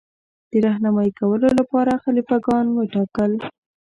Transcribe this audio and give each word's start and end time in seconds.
د 0.51 0.53
رهنمايي 0.65 1.11
کولو 1.19 1.47
لپاره 1.59 2.01
خلیفه 2.03 2.37
ګان 2.47 2.65
وټاکل. 2.71 3.31